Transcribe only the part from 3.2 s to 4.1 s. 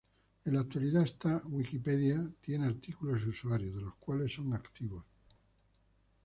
y usuarios, de los